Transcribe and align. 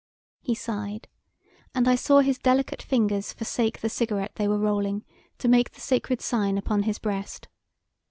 He 0.41 0.55
sighed, 0.55 1.07
and 1.75 1.87
I 1.87 1.93
saw 1.93 2.21
his 2.21 2.39
delicate 2.39 2.81
fingers 2.81 3.31
forsake 3.31 3.81
the 3.81 3.87
cigarette 3.87 4.31
they 4.33 4.47
were 4.47 4.57
rolling 4.57 5.05
to 5.37 5.47
make 5.47 5.73
the 5.73 5.79
sacred 5.79 6.21
sign 6.21 6.57
upon 6.57 6.81
his 6.81 6.97
breast. 6.97 7.47